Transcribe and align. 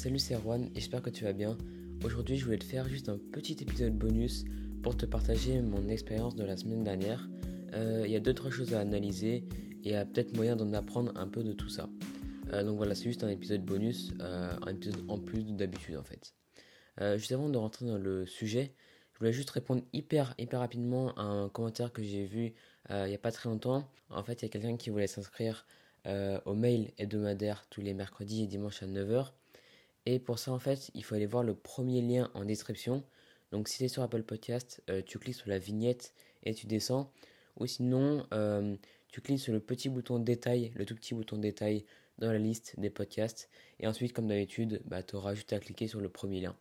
Salut 0.00 0.18
c'est 0.18 0.34
Erwan 0.34 0.70
j'espère 0.74 1.02
que 1.02 1.10
tu 1.10 1.24
vas 1.24 1.34
bien. 1.34 1.58
Aujourd'hui 2.02 2.38
je 2.38 2.46
voulais 2.46 2.56
te 2.56 2.64
faire 2.64 2.88
juste 2.88 3.10
un 3.10 3.18
petit 3.18 3.52
épisode 3.60 3.92
bonus 3.92 4.46
pour 4.82 4.96
te 4.96 5.04
partager 5.04 5.60
mon 5.60 5.90
expérience 5.90 6.34
de 6.34 6.42
la 6.42 6.56
semaine 6.56 6.82
dernière. 6.82 7.28
Euh, 7.74 8.04
il 8.06 8.10
y 8.10 8.16
a 8.16 8.20
deux 8.20 8.32
trois 8.32 8.50
choses 8.50 8.72
à 8.72 8.80
analyser 8.80 9.34
et 9.34 9.44
il 9.84 9.90
y 9.90 9.94
a 9.94 10.06
peut-être 10.06 10.34
moyen 10.34 10.56
d'en 10.56 10.72
apprendre 10.72 11.12
un 11.16 11.28
peu 11.28 11.44
de 11.44 11.52
tout 11.52 11.68
ça. 11.68 11.90
Euh, 12.50 12.64
donc 12.64 12.78
voilà, 12.78 12.94
c'est 12.94 13.04
juste 13.04 13.24
un 13.24 13.28
épisode 13.28 13.62
bonus, 13.62 14.14
euh, 14.22 14.50
un 14.62 14.72
épisode 14.72 15.04
en 15.08 15.18
plus 15.18 15.44
d'habitude 15.44 15.98
en 15.98 16.02
fait. 16.02 16.34
juste 17.18 17.32
avant 17.32 17.50
de 17.50 17.58
rentrer 17.58 17.84
dans 17.84 17.98
le 17.98 18.24
sujet, 18.24 18.72
je 19.12 19.18
voulais 19.18 19.34
juste 19.34 19.50
répondre 19.50 19.82
hyper 19.92 20.34
hyper 20.38 20.60
rapidement 20.60 21.12
à 21.16 21.24
un 21.24 21.50
commentaire 21.50 21.92
que 21.92 22.02
j'ai 22.02 22.24
vu 22.24 22.54
il 22.88 23.04
n'y 23.04 23.14
a 23.14 23.18
pas 23.18 23.32
très 23.32 23.50
longtemps. 23.50 23.86
En 24.08 24.22
fait, 24.22 24.40
il 24.40 24.46
y 24.46 24.48
a 24.48 24.48
quelqu'un 24.48 24.78
qui 24.78 24.88
voulait 24.88 25.08
s'inscrire 25.08 25.66
au 26.06 26.54
mail 26.54 26.90
hebdomadaire 26.96 27.66
tous 27.68 27.82
les 27.82 27.92
mercredis 27.92 28.44
et 28.44 28.46
dimanches 28.46 28.82
à 28.82 28.86
9h. 28.86 29.32
Et 30.06 30.18
pour 30.18 30.38
ça, 30.38 30.52
en 30.52 30.58
fait, 30.58 30.90
il 30.94 31.04
faut 31.04 31.14
aller 31.14 31.26
voir 31.26 31.44
le 31.44 31.54
premier 31.54 32.00
lien 32.00 32.30
en 32.34 32.44
description. 32.44 33.04
Donc, 33.52 33.68
si 33.68 33.78
tu 33.78 33.84
es 33.84 33.88
sur 33.88 34.02
Apple 34.02 34.22
Podcast, 34.22 34.82
euh, 34.88 35.02
tu 35.04 35.18
cliques 35.18 35.36
sur 35.36 35.48
la 35.48 35.58
vignette 35.58 36.14
et 36.44 36.54
tu 36.54 36.66
descends. 36.66 37.12
Ou 37.58 37.66
sinon, 37.66 38.26
euh, 38.32 38.76
tu 39.08 39.20
cliques 39.20 39.40
sur 39.40 39.52
le 39.52 39.60
petit 39.60 39.88
bouton 39.88 40.18
détail, 40.18 40.72
le 40.74 40.86
tout 40.86 40.94
petit 40.94 41.14
bouton 41.14 41.36
détail 41.36 41.84
dans 42.18 42.32
la 42.32 42.38
liste 42.38 42.78
des 42.78 42.90
podcasts. 42.90 43.50
Et 43.78 43.86
ensuite, 43.86 44.12
comme 44.12 44.28
d'habitude, 44.28 44.80
bah, 44.86 45.02
tu 45.02 45.16
auras 45.16 45.34
juste 45.34 45.52
à 45.52 45.58
cliquer 45.58 45.88
sur 45.88 46.00
le 46.00 46.08
premier 46.08 46.40
lien. 46.40 46.56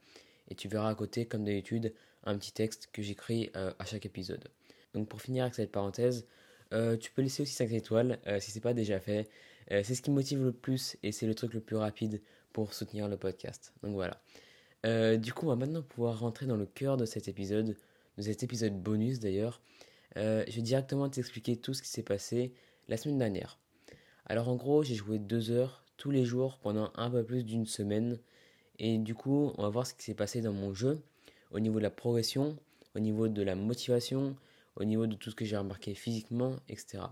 Et 0.50 0.56
tu 0.56 0.68
verras 0.68 0.90
à 0.90 0.96
côté, 0.96 1.26
comme 1.26 1.46
d'habitude, 1.46 1.94
un 2.26 2.38
petit 2.38 2.52
texte 2.52 2.90
que 2.92 3.02
j'écris 3.02 3.52
euh, 3.56 3.72
à 3.80 3.86
chaque 3.86 4.06
épisode. 4.06 4.50
Donc, 4.94 5.08
pour 5.08 5.22
finir 5.22 5.44
avec 5.44 5.56
cette 5.56 5.72
parenthèse, 5.72 6.26
tu 7.00 7.12
peux 7.12 7.24
laisser 7.24 7.42
aussi 7.42 7.54
5 7.54 7.72
étoiles 7.72 8.20
si 8.40 8.52
c'est 8.52 8.60
pas 8.60 8.76
déjà 8.76 9.00
fait. 9.00 9.28
c'est 9.70 9.96
ce 9.96 10.04
qui 10.04 10.12
me 10.12 10.16
motive 10.16 10.44
le 10.44 10.52
plus 10.52 10.98
et 11.02 11.12
c'est 11.12 11.26
le 11.26 11.34
truc 11.34 11.56
le 11.56 11.62
plus 11.62 11.78
rapide 11.78 12.22
pour 12.54 12.74
soutenir 12.74 13.08
le 13.08 13.18
podcast. 13.18 13.74
Donc 13.84 13.94
voilà. 13.94 14.22
Euh, 14.86 15.18
du 15.18 15.34
coup, 15.34 15.46
on 15.46 15.50
va 15.50 15.56
maintenant 15.56 15.82
pouvoir 15.82 16.20
rentrer 16.20 16.46
dans 16.46 16.56
le 16.56 16.66
cœur 16.66 16.98
de 16.98 17.06
cet 17.06 17.28
épisode, 17.28 17.76
de 18.18 18.22
cet 18.22 18.44
épisode 18.44 18.82
bonus 18.82 19.20
d'ailleurs. 19.20 19.62
Euh, 20.18 20.44
je 20.48 20.56
vais 20.56 20.62
directement 20.62 21.10
t'expliquer 21.10 21.58
tout 21.58 21.74
ce 21.74 21.82
qui 21.82 21.90
s'est 21.90 22.04
passé 22.04 22.54
la 22.88 22.98
semaine 22.98 23.18
dernière. 23.18 23.60
Alors 24.26 24.50
en 24.50 24.56
gros, 24.56 24.84
j'ai 24.84 24.96
joué 24.96 25.20
deux 25.20 25.52
heures 25.52 25.84
tous 25.98 26.12
les 26.12 26.26
jours 26.26 26.60
pendant 26.60 26.92
un 26.96 27.10
peu 27.10 27.24
plus 27.24 27.44
d'une 27.44 27.66
semaine. 27.66 28.20
Et 28.80 28.98
du 28.98 29.14
coup, 29.14 29.52
on 29.58 29.64
va 29.64 29.70
voir 29.70 29.86
ce 29.86 29.94
qui 29.94 30.04
s'est 30.04 30.14
passé 30.14 30.42
dans 30.42 30.54
mon 30.54 30.74
jeu, 30.74 31.02
au 31.52 31.60
niveau 31.60 31.80
de 31.80 31.84
la 31.84 31.90
progression, 31.90 32.58
au 32.96 33.00
niveau 33.00 33.28
de 33.28 33.42
la 33.42 33.56
motivation, 33.56 34.38
au 34.78 34.86
niveau 34.86 35.08
de 35.08 35.16
tout 35.16 35.30
ce 35.32 35.36
que 35.36 35.46
j'ai 35.46 35.58
remarqué 35.58 35.94
physiquement, 35.94 36.56
etc. 36.70 37.04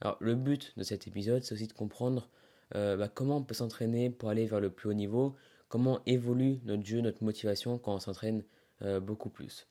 Alors 0.00 0.16
le 0.20 0.34
but 0.34 0.72
de 0.76 0.84
cet 0.84 1.06
épisode, 1.06 1.42
c'est 1.42 1.54
aussi 1.54 1.66
de 1.66 1.72
comprendre 1.72 2.28
euh, 2.74 2.96
bah, 2.96 3.08
comment 3.08 3.38
on 3.38 3.42
peut 3.42 3.54
s'entraîner 3.54 4.10
pour 4.10 4.28
aller 4.28 4.46
vers 4.46 4.60
le 4.60 4.70
plus 4.70 4.88
haut 4.88 4.94
niveau, 4.94 5.34
comment 5.68 6.00
évolue 6.06 6.60
notre 6.64 6.84
jeu, 6.84 7.00
notre 7.00 7.22
motivation 7.22 7.78
quand 7.78 7.94
on 7.94 8.00
s'entraîne 8.00 8.44
euh, 8.82 9.00
beaucoup 9.00 9.30
plus? 9.30 9.66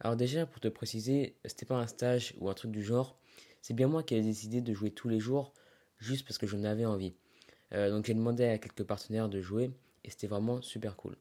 Alors 0.00 0.16
déjà, 0.16 0.46
pour 0.46 0.60
te 0.60 0.68
préciser, 0.68 1.36
c'était 1.44 1.66
pas 1.66 1.76
un 1.76 1.86
stage 1.86 2.34
ou 2.38 2.48
un 2.48 2.54
truc 2.54 2.70
du 2.70 2.82
genre, 2.82 3.16
c'est 3.62 3.74
bien 3.74 3.88
moi 3.88 4.02
qui 4.02 4.14
ai 4.14 4.22
décidé 4.22 4.60
de 4.60 4.74
jouer 4.74 4.90
tous 4.90 5.08
les 5.08 5.20
jours 5.20 5.52
juste 5.98 6.26
parce 6.26 6.38
que 6.38 6.46
j'en 6.46 6.64
avais 6.64 6.84
envie. 6.84 7.14
Euh, 7.72 7.90
donc 7.90 8.04
j'ai 8.04 8.14
demandé 8.14 8.44
à 8.44 8.58
quelques 8.58 8.84
partenaires 8.84 9.28
de 9.28 9.40
jouer 9.40 9.70
et 10.04 10.10
c'était 10.10 10.26
vraiment 10.26 10.60
super 10.60 10.96
cool. 10.96 11.16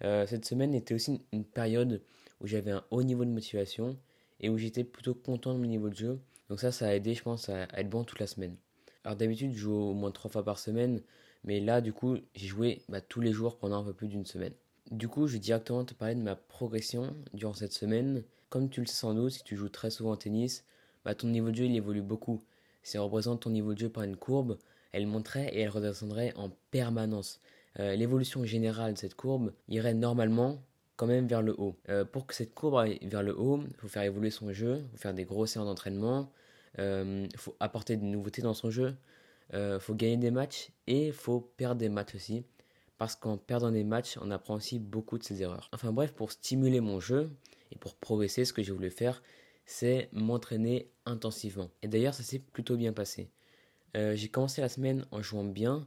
cette 0.00 0.44
semaine 0.44 0.74
était 0.74 0.94
aussi 0.94 1.24
une 1.32 1.44
période 1.44 2.02
où 2.40 2.46
j'avais 2.46 2.72
un 2.72 2.84
haut 2.90 3.02
niveau 3.02 3.24
de 3.24 3.30
motivation 3.30 3.96
et 4.40 4.48
où 4.48 4.58
j'étais 4.58 4.84
plutôt 4.84 5.14
content 5.14 5.54
de 5.54 5.58
mon 5.58 5.66
niveau 5.66 5.88
de 5.88 5.96
jeu. 5.96 6.20
Donc 6.48 6.60
ça, 6.60 6.72
ça 6.72 6.88
a 6.88 6.94
aidé, 6.94 7.14
je 7.14 7.22
pense, 7.22 7.48
à 7.48 7.62
être 7.78 7.88
bon 7.88 8.04
toute 8.04 8.20
la 8.20 8.26
semaine. 8.26 8.56
Alors 9.04 9.16
d'habitude, 9.16 9.52
je 9.52 9.58
joue 9.58 9.74
au 9.74 9.94
moins 9.94 10.10
trois 10.10 10.30
fois 10.30 10.44
par 10.44 10.58
semaine, 10.58 11.02
mais 11.44 11.60
là, 11.60 11.80
du 11.80 11.92
coup, 11.92 12.16
j'ai 12.34 12.46
joué 12.46 12.82
bah, 12.88 13.00
tous 13.00 13.20
les 13.20 13.32
jours 13.32 13.58
pendant 13.58 13.80
un 13.80 13.84
peu 13.84 13.92
plus 13.92 14.08
d'une 14.08 14.26
semaine. 14.26 14.52
Du 14.90 15.08
coup, 15.08 15.26
je 15.26 15.34
vais 15.34 15.38
directement 15.38 15.84
te 15.84 15.94
parler 15.94 16.14
de 16.14 16.22
ma 16.22 16.36
progression 16.36 17.14
durant 17.34 17.54
cette 17.54 17.72
semaine. 17.72 18.22
Comme 18.48 18.68
tu 18.68 18.80
le 18.80 18.86
sais 18.86 18.94
sans 18.94 19.14
doute, 19.14 19.32
si 19.32 19.44
tu 19.44 19.56
joues 19.56 19.68
très 19.68 19.90
souvent 19.90 20.12
au 20.12 20.16
tennis, 20.16 20.64
bah, 21.04 21.14
ton 21.14 21.28
niveau 21.28 21.50
de 21.50 21.56
jeu 21.56 21.64
il 21.64 21.74
évolue 21.74 22.02
beaucoup. 22.02 22.44
Si 22.82 22.98
on 22.98 23.04
représente 23.04 23.40
ton 23.40 23.50
niveau 23.50 23.74
de 23.74 23.78
jeu 23.78 23.88
par 23.88 24.04
une 24.04 24.16
courbe, 24.16 24.58
elle 24.92 25.06
monterait 25.06 25.48
et 25.54 25.60
elle 25.60 25.70
redescendrait 25.70 26.32
en 26.36 26.50
permanence. 26.70 27.40
Euh, 27.80 27.96
l'évolution 27.96 28.44
générale 28.44 28.94
de 28.94 28.98
cette 28.98 29.14
courbe 29.14 29.52
irait 29.68 29.94
normalement 29.94 30.62
quand 30.96 31.06
même 31.06 31.26
vers 31.26 31.42
le 31.42 31.58
haut. 31.58 31.76
Euh, 31.88 32.04
pour 32.04 32.26
que 32.26 32.34
cette 32.34 32.54
courbe 32.54 32.76
aille 32.76 32.98
vers 33.02 33.22
le 33.22 33.36
haut, 33.36 33.62
il 33.68 33.76
faut 33.76 33.88
faire 33.88 34.02
évoluer 34.02 34.30
son 34.30 34.52
jeu, 34.52 34.84
faut 34.92 34.98
faire 34.98 35.14
des 35.14 35.24
gros 35.24 35.46
séances 35.46 35.66
d'entraînement, 35.66 36.30
il 36.78 36.80
euh, 36.80 37.26
faut 37.36 37.54
apporter 37.60 37.96
des 37.96 38.06
nouveautés 38.06 38.42
dans 38.42 38.54
son 38.54 38.70
jeu. 38.70 38.96
Il 39.52 39.56
euh, 39.56 39.80
faut 39.80 39.94
gagner 39.94 40.16
des 40.16 40.30
matchs 40.30 40.70
et 40.86 41.08
il 41.08 41.12
faut 41.12 41.40
perdre 41.40 41.76
des 41.76 41.88
matchs 41.88 42.14
aussi. 42.14 42.44
Parce 42.98 43.16
qu'en 43.16 43.36
perdant 43.36 43.70
des 43.70 43.84
matchs, 43.84 44.16
on 44.22 44.30
apprend 44.30 44.54
aussi 44.54 44.78
beaucoup 44.78 45.18
de 45.18 45.24
ses 45.24 45.42
erreurs. 45.42 45.68
Enfin 45.72 45.92
bref, 45.92 46.12
pour 46.12 46.32
stimuler 46.32 46.80
mon 46.80 47.00
jeu 47.00 47.30
et 47.72 47.76
pour 47.76 47.96
progresser, 47.96 48.44
ce 48.44 48.52
que 48.52 48.62
j'ai 48.62 48.72
voulu 48.72 48.90
faire, 48.90 49.22
c'est 49.66 50.08
m'entraîner 50.12 50.90
intensivement. 51.04 51.70
Et 51.82 51.88
d'ailleurs, 51.88 52.14
ça 52.14 52.22
s'est 52.22 52.38
plutôt 52.38 52.76
bien 52.76 52.92
passé. 52.92 53.28
Euh, 53.96 54.14
j'ai 54.14 54.28
commencé 54.28 54.60
la 54.60 54.68
semaine 54.68 55.04
en 55.10 55.20
jouant 55.20 55.44
bien, 55.44 55.86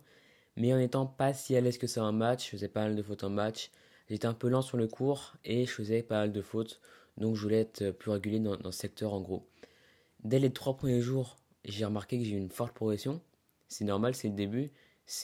mais 0.57 0.73
en 0.73 0.79
étant 0.79 1.05
pas 1.05 1.33
si 1.33 1.55
à 1.55 1.61
l'aise 1.61 1.77
que 1.77 1.87
ça 1.87 2.03
en 2.03 2.11
match. 2.11 2.45
Je 2.45 2.49
faisais 2.51 2.67
pas 2.67 2.81
mal 2.81 2.95
de 2.95 3.01
fautes 3.01 3.23
en 3.23 3.29
match. 3.29 3.71
J'étais 4.09 4.27
un 4.27 4.33
peu 4.33 4.49
lent 4.49 4.61
sur 4.61 4.77
le 4.77 4.87
cours 4.87 5.33
et 5.43 5.65
je 5.65 5.71
faisais 5.71 6.03
pas 6.03 6.19
mal 6.19 6.31
de 6.31 6.41
fautes. 6.41 6.81
Donc 7.17 7.35
je 7.35 7.41
voulais 7.41 7.61
être 7.61 7.91
plus 7.91 8.11
régulier 8.11 8.39
dans, 8.39 8.57
dans 8.57 8.71
ce 8.71 8.79
secteur 8.79 9.13
en 9.13 9.21
gros. 9.21 9.47
Dès 10.23 10.39
les 10.39 10.51
trois 10.51 10.75
premiers 10.75 11.01
jours, 11.01 11.37
j'ai 11.63 11.85
remarqué 11.85 12.17
que 12.17 12.23
j'ai 12.23 12.31
eu 12.31 12.37
une 12.37 12.49
forte 12.49 12.73
progression. 12.73 13.21
C'est 13.67 13.85
normal, 13.85 14.15
c'est 14.15 14.29
le 14.29 14.35
début. 14.35 14.71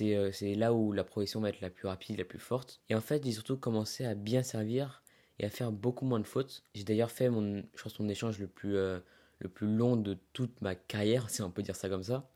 Euh, 0.01 0.31
c'est 0.31 0.55
là 0.55 0.73
où 0.73 0.91
la 0.91 1.03
progression 1.03 1.41
va 1.41 1.49
être 1.49 1.61
la 1.61 1.69
plus 1.69 1.87
rapide, 1.87 2.17
la 2.17 2.25
plus 2.25 2.39
forte. 2.39 2.81
Et 2.89 2.95
en 2.95 3.01
fait, 3.01 3.23
j'ai 3.23 3.31
surtout 3.31 3.57
commencé 3.57 4.05
à 4.05 4.15
bien 4.15 4.43
servir 4.43 5.03
et 5.39 5.45
à 5.45 5.49
faire 5.49 5.71
beaucoup 5.71 6.05
moins 6.05 6.19
de 6.19 6.27
fautes. 6.27 6.63
J'ai 6.75 6.83
d'ailleurs 6.83 7.11
fait 7.11 7.29
mon, 7.29 7.63
je 7.75 7.83
pense, 7.83 7.99
mon 7.99 8.09
échange 8.09 8.39
le 8.39 8.47
plus, 8.47 8.75
euh, 8.75 8.99
le 9.39 9.49
plus 9.49 9.67
long 9.67 9.95
de 9.95 10.17
toute 10.33 10.61
ma 10.61 10.75
carrière, 10.75 11.29
si 11.29 11.41
on 11.41 11.51
peut 11.51 11.63
dire 11.63 11.75
ça 11.75 11.89
comme 11.89 12.03
ça. 12.03 12.29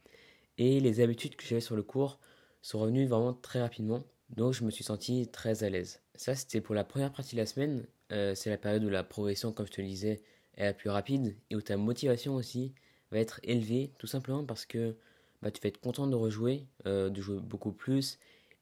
Et 0.58 0.80
les 0.80 1.02
habitudes 1.02 1.36
que 1.36 1.46
j'avais 1.46 1.62
sur 1.62 1.76
le 1.76 1.84
cours 1.84 2.20
sont 2.62 2.80
revenues 2.80 3.06
vraiment 3.06 3.34
très 3.34 3.62
rapidement. 3.62 4.04
Donc 4.30 4.54
je 4.54 4.64
me 4.64 4.72
suis 4.72 4.84
senti 4.84 5.28
très 5.28 5.64
à 5.64 5.70
l'aise. 5.70 6.02
Ça, 6.16 6.34
c'était 6.36 6.62
pour 6.62 6.74
la 6.74 6.84
première 6.84 7.12
partie 7.12 7.36
de 7.36 7.42
la 7.42 7.46
semaine. 7.46 7.86
Euh, 8.12 8.34
c'est 8.34 8.50
la 8.50 8.58
période 8.58 8.84
où 8.84 8.90
la 8.90 9.04
progression, 9.04 9.52
comme 9.52 9.68
je 9.68 9.72
te 9.72 9.82
le 9.82 9.88
disais, 9.88 10.24
est 10.58 10.64
la 10.64 10.74
plus 10.74 10.90
rapide 10.90 11.36
et 11.50 11.56
où 11.56 11.62
ta 11.62 11.78
motivation 11.78 12.36
aussi 12.36 12.74
va 13.12 13.20
être 13.20 13.40
élevée 13.44 13.92
tout 13.98 14.08
simplement 14.08 14.44
parce 14.46 14.66
que 14.66 14.96
bah, 15.42 15.52
tu 15.52 15.62
vas 15.62 15.70
être 15.70 15.80
content 15.80 16.08
de 16.08 16.16
rejouer, 16.16 16.68
euh, 16.86 17.10
de 17.10 17.22
jouer 17.22 17.40
beaucoup 17.40 17.72
plus 17.72 18.20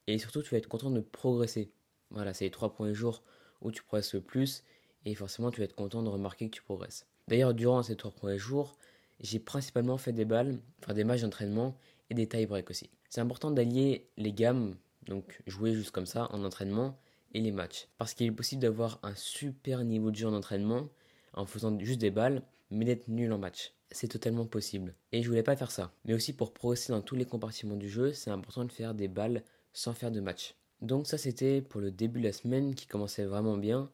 et 0.07 0.17
surtout 0.17 0.41
tu 0.41 0.51
vas 0.51 0.57
être 0.57 0.67
content 0.67 0.91
de 0.91 0.99
progresser. 0.99 1.71
Voilà, 2.09 2.33
c'est 2.33 2.45
les 2.45 2.51
trois 2.51 2.73
premiers 2.73 2.93
jours 2.93 3.23
où 3.61 3.71
tu 3.71 3.83
progresses 3.83 4.13
le 4.13 4.21
plus 4.21 4.63
et 5.05 5.15
forcément 5.15 5.51
tu 5.51 5.59
vas 5.59 5.65
être 5.65 5.75
content 5.75 6.03
de 6.03 6.09
remarquer 6.09 6.49
que 6.49 6.55
tu 6.55 6.61
progresses. 6.61 7.07
D'ailleurs, 7.27 7.53
durant 7.53 7.83
ces 7.83 7.95
trois 7.95 8.11
premiers 8.11 8.37
jours, 8.37 8.77
j'ai 9.19 9.39
principalement 9.39 9.97
fait 9.97 10.11
des 10.11 10.25
balles, 10.25 10.59
enfin 10.81 10.93
des 10.93 11.03
matchs 11.03 11.21
d'entraînement 11.21 11.77
et 12.09 12.13
des 12.13 12.27
tie 12.27 12.45
breaks 12.45 12.69
aussi. 12.69 12.89
C'est 13.09 13.21
important 13.21 13.51
d'allier 13.51 14.09
les 14.17 14.33
gammes, 14.33 14.75
donc 15.05 15.41
jouer 15.47 15.73
juste 15.73 15.91
comme 15.91 16.05
ça 16.05 16.27
en 16.31 16.43
entraînement 16.43 16.99
et 17.33 17.39
les 17.39 17.51
matchs. 17.51 17.87
Parce 17.97 18.13
qu'il 18.13 18.27
est 18.27 18.31
possible 18.31 18.61
d'avoir 18.61 18.99
un 19.03 19.15
super 19.15 19.83
niveau 19.83 20.11
de 20.11 20.15
jeu 20.15 20.27
en 20.27 20.33
entraînement 20.33 20.89
en 21.33 21.45
faisant 21.45 21.77
juste 21.79 22.01
des 22.01 22.11
balles, 22.11 22.41
mais 22.71 22.85
d'être 22.85 23.07
nul 23.07 23.31
en 23.31 23.37
match. 23.37 23.73
C'est 23.91 24.07
totalement 24.07 24.45
possible. 24.45 24.95
Et 25.11 25.21
je 25.21 25.29
voulais 25.29 25.43
pas 25.43 25.55
faire 25.55 25.71
ça. 25.71 25.91
Mais 26.05 26.13
aussi 26.13 26.33
pour 26.33 26.53
progresser 26.53 26.91
dans 26.91 27.01
tous 27.01 27.15
les 27.15 27.25
compartiments 27.25 27.75
du 27.75 27.89
jeu, 27.89 28.13
c'est 28.13 28.31
important 28.31 28.65
de 28.65 28.71
faire 28.71 28.93
des 28.93 29.07
balles 29.07 29.43
sans 29.73 29.93
faire 29.93 30.11
de 30.11 30.19
match. 30.19 30.55
Donc 30.81 31.07
ça 31.07 31.17
c'était 31.17 31.61
pour 31.61 31.79
le 31.79 31.91
début 31.91 32.19
de 32.19 32.25
la 32.25 32.33
semaine 32.33 32.75
qui 32.75 32.87
commençait 32.87 33.25
vraiment 33.25 33.57
bien. 33.57 33.89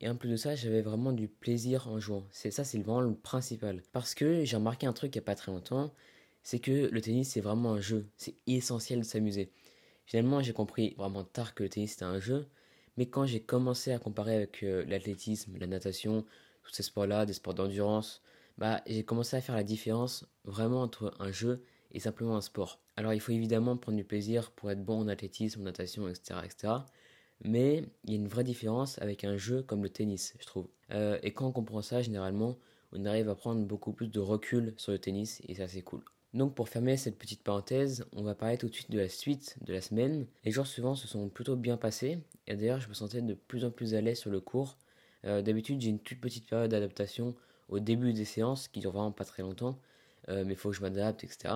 Et 0.00 0.08
en 0.08 0.16
plus 0.16 0.28
de 0.28 0.36
ça, 0.36 0.56
j'avais 0.56 0.82
vraiment 0.82 1.12
du 1.12 1.28
plaisir 1.28 1.88
en 1.88 2.00
jouant. 2.00 2.26
C'est 2.30 2.50
ça, 2.50 2.64
c'est 2.64 2.78
vraiment 2.78 3.00
le 3.00 3.14
principal. 3.14 3.80
Parce 3.92 4.14
que 4.14 4.44
j'ai 4.44 4.56
remarqué 4.56 4.86
un 4.86 4.92
truc 4.92 5.14
il 5.14 5.18
n'y 5.18 5.22
a 5.22 5.26
pas 5.26 5.36
très 5.36 5.52
longtemps, 5.52 5.92
c'est 6.42 6.58
que 6.58 6.88
le 6.88 7.00
tennis 7.00 7.30
c'est 7.30 7.40
vraiment 7.40 7.74
un 7.74 7.80
jeu. 7.80 8.06
C'est 8.16 8.34
essentiel 8.46 9.00
de 9.00 9.04
s'amuser. 9.04 9.50
Finalement, 10.04 10.42
j'ai 10.42 10.52
compris 10.52 10.94
vraiment 10.98 11.24
tard 11.24 11.54
que 11.54 11.62
le 11.62 11.68
tennis 11.68 11.92
c'était 11.92 12.04
un 12.04 12.20
jeu, 12.20 12.46
mais 12.96 13.06
quand 13.06 13.24
j'ai 13.24 13.40
commencé 13.40 13.92
à 13.92 13.98
comparer 13.98 14.36
avec 14.36 14.62
euh, 14.62 14.84
l'athlétisme, 14.86 15.56
la 15.58 15.66
natation, 15.66 16.24
tous 16.64 16.72
ces 16.72 16.82
sports-là, 16.82 17.26
des 17.26 17.32
sports 17.32 17.54
d'endurance, 17.54 18.22
bah, 18.58 18.82
j'ai 18.86 19.04
commencé 19.04 19.36
à 19.36 19.40
faire 19.40 19.54
la 19.54 19.64
différence 19.64 20.26
vraiment 20.44 20.82
entre 20.82 21.14
un 21.18 21.30
jeu 21.30 21.64
et 21.92 22.00
simplement 22.00 22.36
un 22.36 22.40
sport. 22.40 22.80
Alors 22.96 23.12
il 23.12 23.20
faut 23.20 23.32
évidemment 23.32 23.76
prendre 23.76 23.96
du 23.96 24.04
plaisir 24.04 24.50
pour 24.52 24.70
être 24.70 24.84
bon 24.84 25.00
en 25.00 25.08
athlétisme, 25.08 25.60
en 25.60 25.64
natation, 25.64 26.08
etc. 26.08 26.40
etc. 26.44 26.74
mais 27.44 27.84
il 28.04 28.10
y 28.10 28.12
a 28.14 28.16
une 28.16 28.28
vraie 28.28 28.44
différence 28.44 28.98
avec 29.00 29.24
un 29.24 29.36
jeu 29.36 29.62
comme 29.62 29.82
le 29.82 29.90
tennis, 29.90 30.34
je 30.38 30.46
trouve. 30.46 30.68
Euh, 30.90 31.18
et 31.22 31.32
quand 31.32 31.46
on 31.46 31.52
comprend 31.52 31.82
ça, 31.82 32.02
généralement, 32.02 32.58
on 32.92 33.04
arrive 33.04 33.28
à 33.28 33.34
prendre 33.34 33.64
beaucoup 33.64 33.92
plus 33.92 34.08
de 34.08 34.20
recul 34.20 34.74
sur 34.76 34.92
le 34.92 34.98
tennis 34.98 35.42
et 35.48 35.54
ça 35.54 35.66
c'est 35.66 35.82
cool. 35.82 36.02
Donc 36.32 36.54
pour 36.54 36.68
fermer 36.68 36.96
cette 36.96 37.18
petite 37.18 37.42
parenthèse, 37.42 38.04
on 38.12 38.22
va 38.22 38.34
parler 38.34 38.58
tout 38.58 38.68
de 38.68 38.74
suite 38.74 38.90
de 38.90 38.98
la 38.98 39.08
suite 39.08 39.56
de 39.62 39.72
la 39.72 39.80
semaine. 39.80 40.26
Les 40.44 40.50
jours 40.50 40.66
suivants 40.66 40.96
se 40.96 41.06
sont 41.06 41.28
plutôt 41.28 41.56
bien 41.56 41.76
passés 41.76 42.18
et 42.46 42.56
d'ailleurs 42.56 42.80
je 42.80 42.88
me 42.88 42.94
sentais 42.94 43.22
de 43.22 43.34
plus 43.34 43.64
en 43.64 43.70
plus 43.70 43.94
à 43.94 44.00
l'aise 44.00 44.18
sur 44.18 44.30
le 44.30 44.40
cours 44.40 44.76
euh, 45.26 45.42
d'habitude, 45.42 45.80
j'ai 45.80 45.90
une 45.90 46.00
toute 46.00 46.20
petite 46.20 46.46
période 46.46 46.70
d'adaptation 46.70 47.34
au 47.68 47.78
début 47.80 48.12
des 48.12 48.24
séances 48.24 48.68
qui 48.68 48.80
dure 48.80 48.92
vraiment 48.92 49.12
pas 49.12 49.24
très 49.24 49.42
longtemps, 49.42 49.78
euh, 50.28 50.44
mais 50.44 50.52
il 50.52 50.56
faut 50.56 50.70
que 50.70 50.76
je 50.76 50.82
m'adapte, 50.82 51.24
etc. 51.24 51.54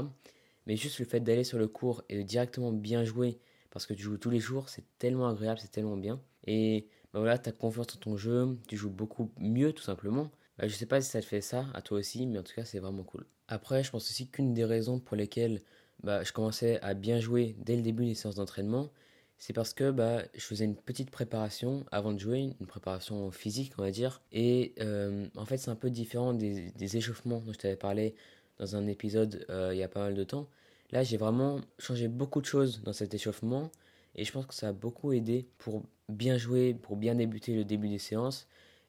Mais 0.66 0.76
juste 0.76 0.98
le 0.98 1.04
fait 1.04 1.20
d'aller 1.20 1.44
sur 1.44 1.58
le 1.58 1.68
cours 1.68 2.02
et 2.08 2.16
de 2.18 2.22
directement 2.22 2.72
bien 2.72 3.04
jouer 3.04 3.38
parce 3.70 3.86
que 3.86 3.94
tu 3.94 4.02
joues 4.02 4.18
tous 4.18 4.30
les 4.30 4.40
jours, 4.40 4.68
c'est 4.68 4.84
tellement 4.98 5.28
agréable, 5.28 5.60
c'est 5.60 5.70
tellement 5.70 5.96
bien. 5.96 6.20
Et 6.46 6.88
bah 7.12 7.20
voilà, 7.20 7.38
tu 7.38 7.48
as 7.48 7.52
confiance 7.52 7.94
en 7.94 7.98
ton 7.98 8.16
jeu, 8.16 8.58
tu 8.66 8.76
joues 8.76 8.90
beaucoup 8.90 9.30
mieux 9.38 9.72
tout 9.72 9.82
simplement. 9.82 10.30
Bah, 10.58 10.66
je 10.66 10.74
sais 10.74 10.86
pas 10.86 11.00
si 11.00 11.10
ça 11.10 11.20
te 11.20 11.26
fait 11.26 11.40
ça 11.40 11.66
à 11.74 11.82
toi 11.82 11.98
aussi, 11.98 12.26
mais 12.26 12.38
en 12.38 12.42
tout 12.42 12.54
cas, 12.54 12.64
c'est 12.64 12.80
vraiment 12.80 13.04
cool. 13.04 13.26
Après, 13.48 13.82
je 13.84 13.90
pense 13.90 14.10
aussi 14.10 14.28
qu'une 14.28 14.54
des 14.54 14.64
raisons 14.64 14.98
pour 14.98 15.16
lesquelles 15.16 15.62
bah, 16.02 16.22
je 16.22 16.32
commençais 16.32 16.80
à 16.82 16.94
bien 16.94 17.20
jouer 17.20 17.56
dès 17.58 17.76
le 17.76 17.82
début 17.82 18.04
des 18.04 18.14
séances 18.14 18.36
d'entraînement, 18.36 18.90
c'est 19.38 19.52
parce 19.52 19.73
que 19.73 19.90
bah, 19.90 20.25
je 20.35 20.40
faisais 20.40 20.64
une 20.64 20.75
petite 20.75 21.11
préparation 21.11 21.87
avant 21.93 22.12
de 22.12 22.19
jouer, 22.19 22.50
une 22.61 22.67
préparation 22.67 23.31
physique, 23.31 23.73
on 23.79 23.82
va 23.82 23.93
dire. 23.93 24.20
Et 24.32 24.75
euh, 24.81 25.29
en 25.37 25.44
fait, 25.44 25.58
c'est 25.58 25.70
un 25.70 25.76
peu 25.76 25.90
différent 25.90 26.35
des, 26.35 26.73
des 26.73 26.96
échauffements 26.96 27.40
dont 27.40 27.52
je 27.52 27.58
t'avais 27.58 27.76
parlé 27.76 28.14
dans 28.58 28.75
un 28.75 28.88
épisode 28.88 29.46
euh, 29.49 29.70
il 29.73 29.79
y 29.79 29.85
a 29.85 29.88
pas 29.88 30.00
mal 30.00 30.14
de 30.14 30.25
temps. 30.25 30.49
Là, 30.90 31.05
j'ai 31.05 31.17
vraiment 31.17 31.61
changé 31.79 32.08
beaucoup 32.08 32.40
de 32.40 32.46
choses 32.46 32.82
dans 32.82 32.93
cet 32.93 33.14
échauffement 33.14 33.70
et 34.17 34.25
je 34.25 34.32
pense 34.32 34.46
que 34.46 34.55
ça 34.55 34.69
a 34.69 34.73
beaucoup 34.73 35.12
aidé 35.12 35.46
pour 35.58 35.85
bien 36.08 36.37
jouer, 36.37 36.75
pour 36.75 36.96
bien 36.96 37.14
débuter 37.14 37.55
le 37.55 37.64
début 37.64 37.88
des 37.88 37.99
séances 37.99 38.49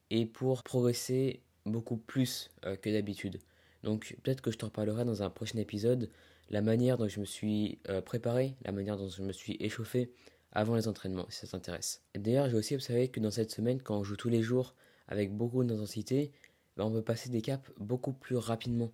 et 0.10 0.25
pour 0.25 0.63
progresser 0.63 1.42
beaucoup 1.68 1.98
plus 1.98 2.50
euh, 2.66 2.75
que 2.75 2.90
d'habitude. 2.90 3.38
Donc 3.84 4.18
peut-être 4.24 4.42
que 4.42 4.50
je 4.50 4.57
t'en 4.57 4.68
reparlerai 4.68 5.06
dans 5.06 5.22
un 5.22 5.30
prochain 5.30 5.60
épisode, 5.60 6.10
la 6.50 6.62
manière 6.62 6.98
dont 6.98 7.07
je 7.07 7.19
me 7.19 7.25
suis 7.25 7.78
préparé, 8.06 8.56
la 8.66 8.72
manière 8.72 8.98
dont 8.98 9.07
je 9.07 9.22
me 9.22 9.31
suis 9.31 9.56
échauffé 9.60 10.12
avant 10.51 10.75
les 10.75 10.88
entraînements, 10.88 11.25
si 11.30 11.40
ça 11.40 11.48
t'intéresse. 11.48 12.01
D'ailleurs, 12.16 12.50
j'ai 12.50 12.57
aussi 12.57 12.75
observé 12.75 13.10
que 13.10 13.19
dans 13.19 13.31
cette 13.31 13.51
semaine, 13.51 13.81
quand 13.81 13.98
on 13.98 14.04
joue 14.04 14.16
tous 14.16 14.30
les 14.30 14.42
jours 14.42 14.75
avec 15.07 15.36
beaucoup 15.36 15.63
d'intensité, 15.63 16.31
ben, 16.78 16.86
on 16.86 16.92
peut 16.92 17.01
passer 17.01 17.30
des 17.30 17.42
caps 17.42 17.72
beaucoup 17.78 18.13
plus 18.13 18.38
rapidement. 18.38 18.92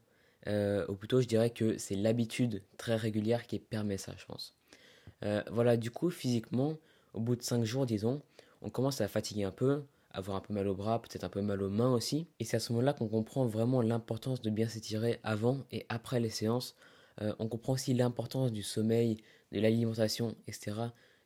Euh, 0.48 0.86
ou 0.90 0.96
plutôt, 0.96 1.22
je 1.22 1.28
dirais 1.28 1.50
que 1.50 1.78
c'est 1.78 1.96
l'habitude 1.96 2.62
très 2.78 2.96
régulière 2.96 3.48
qui 3.48 3.60
permet 3.60 3.98
ça, 3.98 4.14
je 4.18 4.26
pense. 4.26 4.56
Euh, 5.24 5.42
voilà, 5.52 5.78
du 5.78 5.92
coup, 5.92 6.10
physiquement, 6.10 6.78
au 7.14 7.20
bout 7.20 7.36
de 7.36 7.42
5 7.42 7.64
jours, 7.64 7.86
disons, 7.86 8.22
on 8.62 8.70
commence 8.70 9.02
à 9.02 9.08
fatiguer 9.08 9.44
un 9.44 9.52
peu, 9.52 9.84
avoir 10.12 10.38
un 10.38 10.42
peu 10.42 10.54
mal 10.54 10.68
au 10.68 10.76
bras, 10.76 11.02
peut-être 11.02 11.24
un 11.24 11.30
peu 11.30 11.42
mal 11.42 11.62
aux 11.62 11.70
mains 11.70 11.94
aussi. 11.94 12.28
Et 12.40 12.46
c'est 12.46 12.58
à 12.58 12.60
ce 12.60 12.72
moment-là 12.74 12.94
qu'on 12.94 13.08
comprend 13.08 13.46
vraiment 13.46 13.82
l'importance 13.82 14.42
de 14.42 14.50
bien 14.50 14.68
s'étirer 14.68 15.20
avant 15.24 15.60
et 15.72 15.86
après 15.90 16.20
les 16.20 16.30
séances. 16.30 16.76
Euh, 17.22 17.34
on 17.40 17.48
comprend 17.48 17.74
aussi 17.74 17.94
l'importance 17.94 18.52
du 18.52 18.64
sommeil, 18.64 19.18
de 19.52 19.60
l'alimentation, 19.60 20.36
etc. 20.48 20.74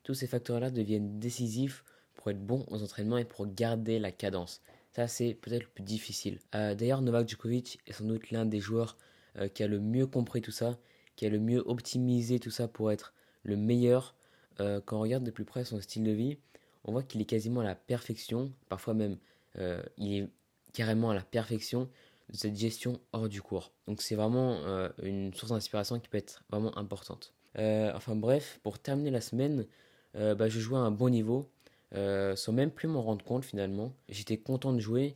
Tous 0.04 0.14
ces 0.14 0.28
facteurs-là 0.28 0.72
deviennent 0.72 1.20
décisifs 1.20 1.84
pour 2.16 2.32
être 2.32 2.46
bon 2.46 2.66
aux 2.68 2.84
entraînements 2.84 3.18
et 3.18 3.26
pour 3.26 3.48
garder 3.48 4.00
la 4.00 4.12
cadence. 4.12 4.62
Ça, 4.92 5.08
c'est 5.08 5.34
peut-être 5.36 5.64
le 5.64 5.70
plus 5.70 5.84
difficile. 5.84 6.40
D'ailleurs, 6.52 7.02
Novak 7.02 7.30
Djokovic 7.30 7.80
est 7.86 7.94
sans 7.94 8.06
doute 8.06 8.32
l'un 8.32 8.46
des 8.46 8.60
joueurs 8.60 8.98
euh, 9.38 9.48
qui 9.48 9.64
a 9.64 9.68
le 9.68 9.80
mieux 9.80 10.08
compris 10.08 10.42
tout 10.42 10.52
ça, 10.52 10.78
qui 11.16 11.26
a 11.26 11.30
le 11.30 11.40
mieux 11.40 11.64
optimisé 11.66 12.40
tout 12.40 12.52
ça 12.52 12.68
pour 12.68 12.92
être 12.92 13.14
le 13.44 13.56
meilleur. 13.56 14.16
Euh, 14.60 14.82
quand 14.84 14.98
on 14.98 15.02
regarde 15.02 15.24
de 15.24 15.32
plus 15.32 15.46
près 15.46 15.64
son 15.64 15.80
style 15.82 16.04
de 16.04 16.12
vie, 16.12 16.38
on 16.84 16.92
voit 16.92 17.04
qu'il 17.04 17.22
est 17.22 17.26
quasiment 17.26 17.62
à 17.62 17.66
la 17.66 17.76
perfection, 17.76 18.52
parfois 18.68 18.94
même 18.94 19.18
euh, 19.58 19.82
il 19.98 20.14
est 20.14 20.30
carrément 20.74 21.12
à 21.12 21.16
la 21.16 21.24
perfection 21.24 21.90
de 22.30 22.38
cette 22.38 22.56
gestion 22.56 23.00
hors 23.14 23.30
du 23.30 23.42
cours. 23.42 23.72
Donc 23.88 24.02
c'est 24.02 24.16
vraiment 24.16 24.62
une 25.02 25.34
source 25.34 25.52
d'inspiration 25.52 26.00
qui 26.00 26.10
peut 26.10 26.20
être 26.20 26.44
vraiment 26.52 26.78
importante. 26.78 27.34
enfin 27.56 28.16
bref, 28.16 28.60
pour 28.62 28.78
terminer 28.78 29.10
la 29.10 29.22
semaine, 29.22 29.66
bah, 30.14 30.50
je 30.50 30.60
jouais 30.60 30.78
à 30.78 30.82
un 30.82 30.92
bon 30.92 31.10
niveau, 31.10 31.50
sans 31.94 32.52
même 32.52 32.72
plus 32.72 32.88
m'en 32.88 33.02
rendre 33.02 33.24
compte 33.24 33.46
finalement. 33.46 33.94
J'étais 34.10 34.38
content 34.38 34.74
de 34.74 34.80
jouer 34.80 35.16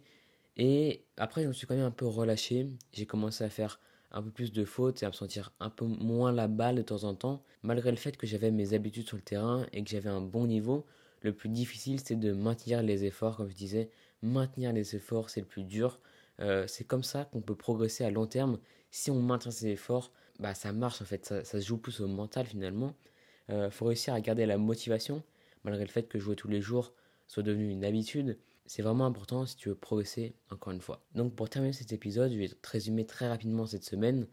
et 0.58 1.04
après 1.18 1.44
je 1.44 1.48
me 1.48 1.54
suis 1.54 1.68
quand 1.68 1.76
même 1.76 1.86
un 1.86 1.92
peu 1.92 2.06
relâché. 2.06 2.68
J'ai 2.92 3.06
commencé 3.06 3.44
à 3.44 3.50
faire 3.50 3.80
un 4.14 4.22
peu 4.22 4.30
plus 4.30 4.52
de 4.52 4.64
fautes 4.64 5.04
et 5.04 5.06
à 5.06 5.10
me 5.10 5.14
sentir 5.14 5.52
un 5.60 5.70
peu 5.70 5.86
moins 5.86 6.32
la 6.32 6.48
balle 6.48 6.76
de 6.76 6.82
temps 6.84 7.04
en 7.04 7.16
temps, 7.16 7.44
malgré 7.64 7.92
le 7.92 7.98
fait 7.98 8.16
que 8.16 8.28
j'avais 8.28 8.52
mes 8.52 8.74
habitudes 8.74 9.08
sur 9.08 9.18
le 9.18 9.24
terrain 9.24 9.66
et 9.74 9.84
que 9.84 9.90
j'avais 9.90 10.10
un 10.10 10.22
bon 10.22 10.46
niveau. 10.46 10.86
Le 11.22 11.34
plus 11.34 11.50
difficile, 11.50 12.00
c'est 12.00 12.16
de 12.16 12.32
maintenir 12.34 12.84
les 12.84 13.06
efforts, 13.06 13.38
comme 13.38 13.50
je 13.50 13.56
disais. 13.56 13.90
Maintenir 14.22 14.74
les 14.74 14.96
efforts, 14.96 15.30
c'est 15.30 15.40
le 15.40 15.48
plus 15.48 15.64
dur. 15.64 16.00
Euh, 16.42 16.68
c'est 16.68 16.84
comme 16.84 17.04
ça 17.04 17.26
qu'on 17.26 17.42
peut 17.42 17.56
progresser 17.56 18.04
à 18.04 18.12
long 18.12 18.28
terme. 18.28 18.60
Si 18.92 19.10
on 19.10 19.22
maintient 19.22 19.52
ses 19.52 19.68
efforts, 19.68 20.12
bah 20.40 20.54
ça 20.54 20.72
marche 20.74 21.02
en 21.02 21.06
fait, 21.06 21.26
ça, 21.26 21.44
se 21.44 21.60
joue 21.60 21.78
plus 21.78 22.02
au 22.02 22.08
mental 22.08 22.46
finalement. 22.46 22.94
Il 23.50 23.56
euh, 23.56 23.70
faut 23.70 23.86
réussir 23.86 24.14
à 24.14 24.22
garder 24.22 24.46
la 24.46 24.58
motivation, 24.58 25.24
malgré 25.64 25.84
le 25.84 25.90
fait 25.90 26.08
que 26.08 26.20
jouer 26.20 26.36
tous 26.36 26.48
les 26.48 26.62
jours 26.62 26.94
soit 27.28 27.44
devenu 27.44 27.70
une 27.70 27.86
habitude. 27.86 28.38
C'est 28.66 28.82
vraiment 28.82 29.06
important 29.06 29.46
si 29.46 29.58
tu 29.58 29.70
veux 29.70 29.76
progresser 29.76 30.36
encore 30.50 30.72
une 30.72 30.82
fois. 30.82 31.04
Donc 31.16 31.36
pour 31.36 31.50
terminer 31.50 31.74
cet 31.74 31.92
épisode, 31.92 32.32
je 32.32 32.38
vais 32.38 32.48
te 32.48 32.70
résumer 32.70 33.06
très 33.06 33.28
rapidement 33.28 33.66
cette 33.66 33.84
semaine. 33.84 34.28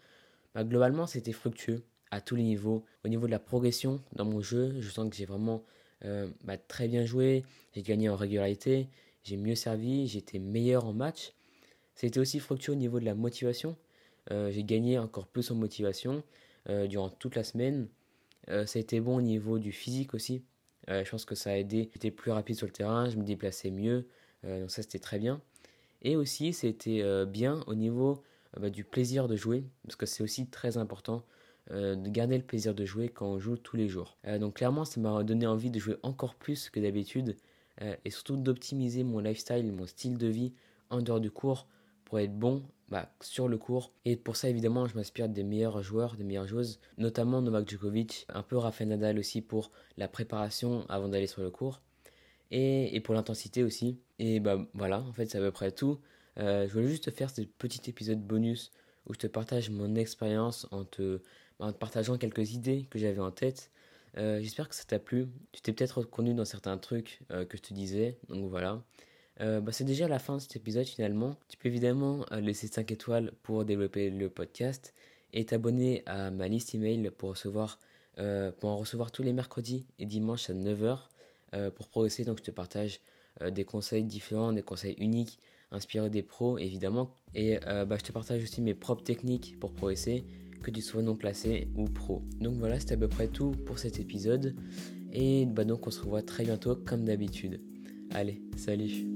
Bah, 0.54 0.64
globalement, 0.64 1.06
c'était 1.06 1.32
fructueux 1.32 1.82
à 2.10 2.20
tous 2.20 2.36
les 2.36 2.42
niveaux. 2.42 2.84
Au 3.04 3.08
niveau 3.08 3.26
de 3.26 3.30
la 3.30 3.38
progression 3.38 4.00
dans 4.12 4.24
mon 4.24 4.40
jeu, 4.40 4.80
je 4.80 4.88
sens 4.90 5.08
que 5.08 5.16
j'ai 5.16 5.24
vraiment 5.24 5.64
euh, 6.04 6.28
bah, 6.44 6.56
très 6.56 6.88
bien 6.88 7.04
joué, 7.04 7.44
j'ai 7.74 7.82
gagné 7.82 8.08
en 8.08 8.16
régularité, 8.16 8.88
j'ai 9.22 9.36
mieux 9.36 9.54
servi, 9.54 10.06
j'étais 10.06 10.38
meilleur 10.38 10.84
en 10.84 10.92
match. 10.92 11.32
C'était 11.94 12.20
aussi 12.20 12.38
fructueux 12.38 12.72
au 12.72 12.76
niveau 12.76 13.00
de 13.00 13.04
la 13.04 13.14
motivation. 13.14 13.76
Euh, 14.30 14.50
j'ai 14.50 14.64
gagné 14.64 14.98
encore 14.98 15.26
plus 15.26 15.50
en 15.50 15.54
motivation 15.54 16.22
durant 16.88 17.08
toute 17.08 17.34
la 17.34 17.42
semaine. 17.42 17.88
Ça 18.48 18.78
a 18.78 18.78
été 18.78 19.00
bon 19.00 19.16
au 19.16 19.22
niveau 19.22 19.58
du 19.58 19.72
physique 19.72 20.14
aussi. 20.14 20.42
je 20.88 21.08
pense 21.08 21.24
que 21.24 21.34
ça 21.34 21.50
a 21.50 21.56
aidé. 21.56 21.90
J'étais 21.92 22.10
plus 22.10 22.30
rapide 22.30 22.56
sur 22.56 22.66
le 22.66 22.72
terrain, 22.72 23.08
je 23.08 23.16
me 23.16 23.22
déplaçais 23.22 23.70
mieux. 23.70 24.06
Euh, 24.44 24.60
donc 24.60 24.70
ça 24.70 24.82
c'était 24.82 24.98
très 24.98 25.18
bien. 25.18 25.40
Et 26.02 26.16
aussi 26.16 26.52
c'était 26.52 27.00
euh, 27.02 27.26
bien 27.26 27.62
au 27.66 27.74
niveau 27.74 28.22
euh, 28.56 28.60
bah, 28.60 28.70
du 28.70 28.84
plaisir 28.84 29.28
de 29.28 29.36
jouer, 29.36 29.64
parce 29.84 29.96
que 29.96 30.06
c'est 30.06 30.22
aussi 30.22 30.46
très 30.48 30.76
important 30.76 31.24
de 31.70 32.08
garder 32.08 32.36
le 32.36 32.42
plaisir 32.42 32.74
de 32.74 32.84
jouer 32.84 33.10
quand 33.10 33.26
on 33.26 33.38
joue 33.38 33.56
tous 33.56 33.76
les 33.76 33.86
jours. 33.86 34.18
donc 34.40 34.54
clairement 34.54 34.84
ça 34.84 34.98
m'a 35.00 35.22
donné 35.22 35.46
envie 35.46 35.70
de 35.70 35.78
jouer 35.78 35.94
encore 36.02 36.34
plus 36.34 36.68
que 36.68 36.80
d'habitude 36.80 37.36
et 38.04 38.10
surtout 38.10 38.36
d'optimiser 38.36 39.04
mon 39.04 39.20
lifestyle, 39.20 39.70
mon 39.70 39.86
style 39.86 40.18
de 40.18 40.26
vie 40.26 40.52
en 40.88 41.00
dehors 41.00 41.20
du 41.20 41.30
cours 41.30 41.68
pour 42.04 42.18
être 42.18 42.36
bon 42.36 42.64
bah, 42.90 43.12
sur 43.20 43.48
le 43.48 43.58
cours. 43.58 43.92
Et 44.04 44.16
pour 44.16 44.36
ça, 44.36 44.48
évidemment, 44.48 44.86
je 44.86 44.96
m'inspire 44.96 45.28
des 45.28 45.44
meilleurs 45.44 45.82
joueurs, 45.82 46.16
des 46.16 46.24
meilleures 46.24 46.46
joueuses, 46.46 46.80
notamment 46.98 47.40
Novak 47.42 47.68
Djokovic, 47.68 48.26
un 48.28 48.42
peu 48.42 48.56
Rafael 48.56 48.88
Nadal 48.88 49.18
aussi 49.18 49.42
pour 49.42 49.70
la 49.96 50.08
préparation 50.08 50.84
avant 50.88 51.08
d'aller 51.08 51.26
sur 51.26 51.42
le 51.42 51.50
cours 51.50 51.80
et, 52.50 52.94
et 52.94 53.00
pour 53.00 53.14
l'intensité 53.14 53.62
aussi. 53.62 53.98
Et 54.18 54.40
bah 54.40 54.66
voilà, 54.74 55.00
en 55.00 55.12
fait, 55.12 55.26
c'est 55.26 55.38
à 55.38 55.40
peu 55.40 55.52
près 55.52 55.72
tout. 55.72 56.00
Euh, 56.38 56.66
je 56.66 56.72
voulais 56.72 56.88
juste 56.88 57.10
faire 57.10 57.30
ce 57.30 57.42
petit 57.42 57.88
épisode 57.88 58.20
bonus 58.20 58.72
où 59.06 59.14
je 59.14 59.18
te 59.18 59.26
partage 59.26 59.70
mon 59.70 59.94
expérience 59.94 60.66
en 60.70 60.84
te, 60.84 61.20
partageant 61.78 62.18
quelques 62.18 62.52
idées 62.52 62.86
que 62.90 62.98
j'avais 62.98 63.20
en 63.20 63.30
tête. 63.30 63.70
Euh, 64.16 64.40
J'espère 64.40 64.68
que 64.68 64.74
ça 64.74 64.84
t'a 64.84 64.98
plu. 64.98 65.28
Tu 65.52 65.60
t'es 65.62 65.72
peut-être 65.72 65.98
reconnu 65.98 66.34
dans 66.34 66.44
certains 66.44 66.78
trucs 66.78 67.20
euh, 67.30 67.44
que 67.44 67.56
je 67.56 67.62
te 67.62 67.74
disais. 67.74 68.18
Donc 68.28 68.48
voilà. 68.50 68.82
Euh, 69.40 69.60
bah, 69.60 69.72
c'est 69.72 69.84
déjà 69.84 70.08
la 70.08 70.18
fin 70.18 70.36
de 70.36 70.42
cet 70.42 70.56
épisode 70.56 70.86
finalement. 70.86 71.36
Tu 71.48 71.56
peux 71.56 71.68
évidemment 71.68 72.24
euh, 72.32 72.40
laisser 72.40 72.66
5 72.66 72.90
étoiles 72.92 73.32
pour 73.42 73.64
développer 73.64 74.10
le 74.10 74.28
podcast 74.28 74.94
et 75.32 75.44
t'abonner 75.44 76.02
à 76.06 76.30
ma 76.30 76.48
liste 76.48 76.74
email 76.74 77.10
pour 77.10 77.30
recevoir 77.30 77.78
pour 78.58 78.68
en 78.68 78.76
recevoir 78.76 79.12
tous 79.12 79.22
les 79.22 79.32
mercredis 79.32 79.86
et 79.98 80.04
dimanches 80.04 80.50
à 80.50 80.52
9h. 80.52 80.98
Euh, 81.54 81.70
pour 81.70 81.88
progresser. 81.88 82.24
Donc 82.24 82.38
je 82.38 82.44
te 82.44 82.50
partage 82.52 83.00
euh, 83.42 83.50
des 83.50 83.64
conseils 83.64 84.04
différents, 84.04 84.52
des 84.52 84.62
conseils 84.62 84.94
uniques, 84.98 85.40
inspirés 85.72 86.08
des 86.08 86.22
pros 86.22 86.58
évidemment. 86.58 87.10
Et 87.34 87.58
euh, 87.66 87.84
bah, 87.84 87.96
je 87.98 88.04
te 88.04 88.12
partage 88.12 88.40
aussi 88.44 88.60
mes 88.62 88.74
propres 88.74 89.02
techniques 89.02 89.58
pour 89.58 89.72
progresser, 89.72 90.24
que 90.62 90.70
tu 90.70 90.80
sois 90.80 91.02
non 91.02 91.16
placé 91.16 91.66
ou 91.74 91.86
pro. 91.86 92.22
Donc 92.40 92.54
voilà, 92.54 92.78
c'était 92.78 92.94
à 92.94 92.98
peu 92.98 93.08
près 93.08 93.26
tout 93.26 93.50
pour 93.66 93.80
cet 93.80 93.98
épisode. 93.98 94.54
Et 95.12 95.44
bah, 95.46 95.64
donc 95.64 95.88
on 95.88 95.90
se 95.90 96.00
revoit 96.00 96.22
très 96.22 96.44
bientôt 96.44 96.76
comme 96.76 97.04
d'habitude. 97.04 97.60
Allez, 98.12 98.40
salut 98.56 99.06